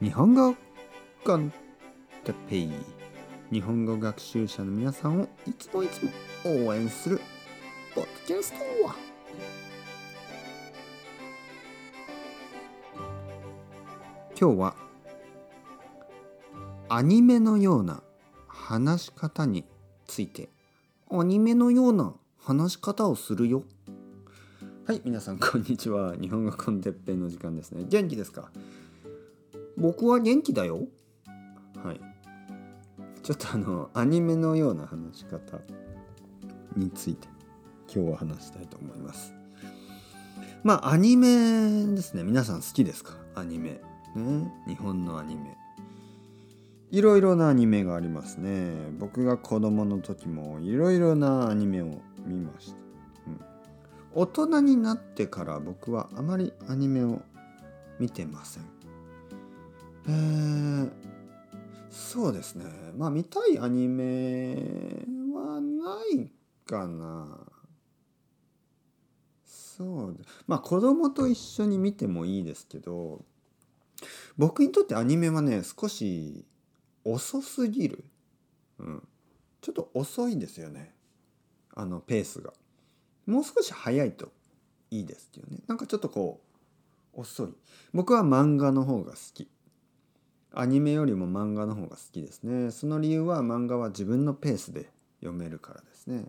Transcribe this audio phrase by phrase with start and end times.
[0.00, 0.56] 日本語
[1.24, 1.52] コン
[2.24, 2.72] テペイ。
[3.52, 6.10] 日本語学習者の皆さんをいつもいつも
[6.66, 7.20] 応援する
[7.94, 8.58] ポッドキャスト
[14.38, 14.74] 今日は
[16.88, 18.02] アニメのような
[18.48, 19.64] 話し方に
[20.06, 20.48] ついて。
[21.10, 23.62] アニメのような話し方をするよ。
[24.86, 26.16] はい皆さんこんにちは。
[26.20, 27.84] 日本語コンテッペイの時間ですね。
[27.88, 28.50] 元気ですか？
[29.76, 30.88] 僕は元気だよ。
[31.82, 32.00] はい。
[33.22, 35.58] ちょっとあのアニメのような話し方
[36.76, 37.26] について
[37.92, 39.32] 今日は話したいと思います。
[40.62, 42.22] まあアニメですね。
[42.22, 43.14] 皆さん好きですか？
[43.34, 43.80] アニメ。
[44.14, 44.52] ね。
[44.66, 45.56] 日本のアニメ。
[46.90, 48.70] いろいろなアニメがありますね。
[48.98, 52.76] 僕が子供の時もいろいろなアニメを見ました、
[53.26, 53.40] うん、
[54.12, 57.22] 大人になってから僕はあまりアニメを
[57.98, 58.73] 見てません。
[60.08, 60.90] え、
[61.90, 62.64] そうですね。
[62.96, 64.54] まあ見たいアニメ
[65.34, 66.30] はない
[66.66, 67.38] かな。
[69.44, 73.24] そうまあ子供と一緒に見てもいいですけど
[74.38, 76.44] 僕にとってアニメはね少し
[77.04, 78.04] 遅すぎる、
[78.78, 79.08] うん、
[79.60, 80.92] ちょっと遅いんですよね。
[81.74, 82.52] あのペースが。
[83.26, 84.32] もう少し早いと
[84.90, 85.58] いいですよね。
[85.66, 86.40] なんかちょっとこ
[87.16, 87.48] う遅い。
[87.92, 89.48] 僕は漫画の方が好き。
[90.56, 92.70] アニメよりも漫画の方が好きですね。
[92.70, 94.88] その理由は漫画は自分のペースで
[95.20, 96.26] 読めるからですね。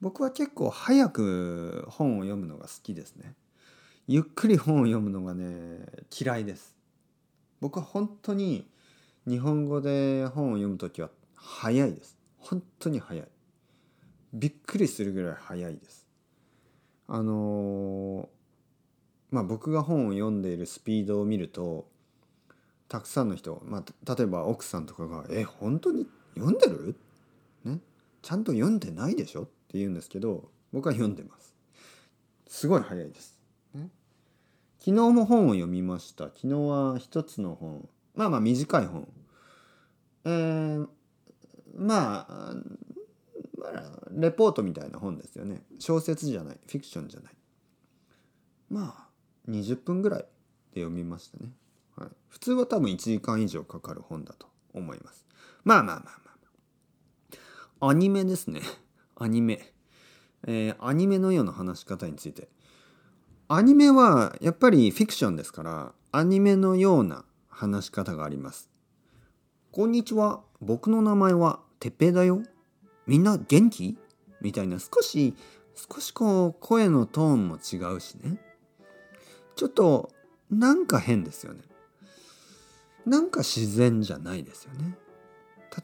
[0.00, 3.34] 僕は結構早く本を読むのが好きですね。
[4.06, 5.84] ゆっくり本を読むのがね
[6.18, 6.74] 嫌いです。
[7.60, 8.66] 僕は本当に
[9.28, 12.16] 日本語で本を読む時は早いです。
[12.38, 13.28] 本当に早い。
[14.32, 16.06] びっくりするぐらい早いです。
[17.08, 18.28] あの
[19.30, 21.86] まあ僕が本を読んでいるスピードを見ると
[22.90, 26.96] たくさんの人、まあ、例えば奥さんとかが「え本当に読んでる?」
[27.64, 27.78] ね？
[28.20, 29.44] ちゃんと読んでないでしょ？
[29.44, 31.54] って言うんですけど僕は読んでます。
[32.48, 33.40] すごい早いです、
[33.74, 33.90] ね、
[34.80, 36.24] 昨日も本を読みました。
[36.24, 37.88] 昨日は一つの本。
[38.16, 39.08] まあまあ短い本。
[40.24, 40.88] えー、
[41.76, 42.54] まあ
[43.56, 45.62] まあレポートみたいな本ですよね。
[45.78, 46.58] 小説じゃない。
[46.66, 47.32] フィクションじゃない。
[48.68, 49.08] まあ
[49.48, 50.22] 20分ぐらい
[50.74, 51.52] で読みましたね。
[52.28, 55.26] 普通は多分1時間以上かかる本だと思います。
[55.64, 56.20] まあまあまあま
[57.80, 57.88] あ。
[57.88, 58.62] アニメですね。
[59.16, 59.72] アニメ。
[60.46, 62.48] えー、アニメのような話し方について。
[63.48, 68.70] アニメはやっぱりフィクションですから、アニメのような話し方があります。
[69.72, 70.42] こんにちは。
[70.60, 72.42] 僕の名前はてっぺいだよ。
[73.06, 73.98] みんな元気？
[74.40, 75.34] みたいな少し、
[75.74, 78.40] 少しこう声のトーンも違うしね。
[79.56, 80.10] ちょっと
[80.50, 81.62] なんか変ですよね。
[83.06, 84.96] なんか自然じゃないですよね。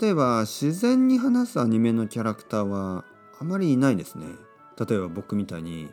[0.00, 3.04] 例えば自然に話すアニメのキャラクターは
[3.38, 4.26] あまりいないですね。
[4.78, 5.88] 例えば僕みたいに、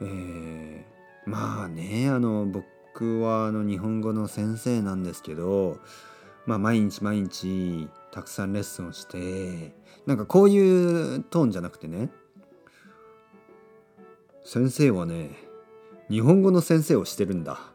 [0.00, 5.78] えー、まあねあの僕はあの日本語の先生なんですけど、
[6.44, 9.74] まあ、毎日毎日たくさんレッスンをして
[10.06, 12.10] なんかこういうトーンじゃなくてね
[14.44, 15.30] 先生はね
[16.10, 17.71] 日本語の先生をしてるんだ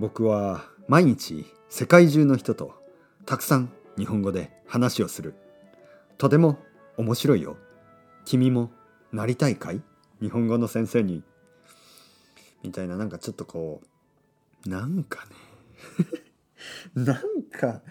[0.00, 2.72] 僕は毎日世界中の人と
[3.26, 5.34] たくさん日本語で話をする。
[6.16, 6.58] とても
[6.96, 7.58] 面白いよ。
[8.24, 8.70] 君も
[9.12, 9.82] なりたいかい？
[10.22, 11.22] 日本語の先生に。
[12.62, 13.82] みたいななんかちょっとこ
[14.66, 15.36] うなんかね
[17.04, 17.82] なんか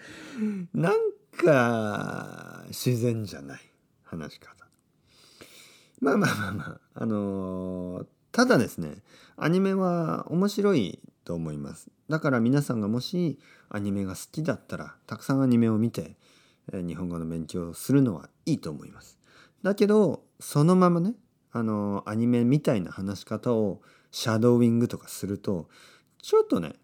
[0.74, 0.94] なん
[1.36, 3.60] か自然じゃない
[4.02, 4.66] 話し方。
[6.00, 8.96] まあまあまあまああのー、ただですね
[9.36, 10.98] アニメは面白い
[11.30, 11.88] と思います。
[12.08, 16.16] だから皆さんがもしアニメが好きだったらたくさんアニメを見て、
[16.72, 19.16] 日本語の勉強をするのはいいと思います。
[19.62, 21.14] だけどそのままね
[21.52, 23.80] あのアニメみたいな話し方を
[24.10, 25.68] シャドーイングとかすると
[26.20, 26.74] ちょっとね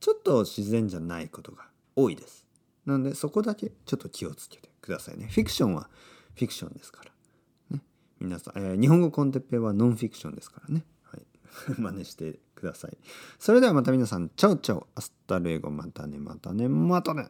[0.00, 2.44] ちょっと自然じゃないことが多いです。
[2.84, 5.28] なのでそこだけちょっと気をつけてくださいね。
[5.30, 5.88] フィクションは
[6.34, 7.02] フィクションですか
[7.70, 7.82] ら、ね、
[8.20, 10.84] 皆さん、えー、日本語 con Teppei はノンフィクションですからね。
[11.78, 12.96] 真似してください。
[13.38, 17.28] それではまた皆さん、 ciao ciao、hasta luego、またね、またね、またね。